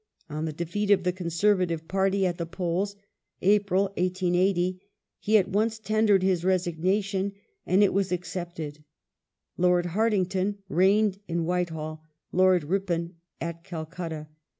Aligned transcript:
On 0.31 0.45
the 0.45 0.51
defeat 0.51 0.89
of 0.89 1.03
the 1.03 1.11
Conservative 1.11 1.87
party 1.87 2.25
at 2.25 2.39
the 2.39 2.47
polls 2.47 2.95
(April, 3.43 3.83
1880) 3.99 4.81
he 5.19 5.37
at 5.37 5.47
once 5.47 5.77
tendered 5.77 6.23
his 6.23 6.43
resignation, 6.43 7.33
and 7.67 7.83
it 7.83 7.93
was 7.93 8.11
ac 8.11 8.23
cepted. 8.23 8.83
Lord 9.57 9.85
Hartington 9.85 10.55
reigned 10.67 11.19
in 11.27 11.45
Whitehall, 11.45 12.01
Lord 12.31 12.63
Ripon 12.63 13.17
at 13.39 13.63
Calcutta. 13.63 14.27